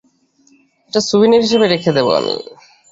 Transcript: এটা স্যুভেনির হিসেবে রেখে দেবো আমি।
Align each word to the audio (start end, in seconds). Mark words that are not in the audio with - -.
এটা 0.87 0.99
স্যুভেনির 1.01 1.45
হিসেবে 1.45 1.65
রেখে 1.67 1.91
দেবো 1.97 2.11
আমি। 2.19 2.35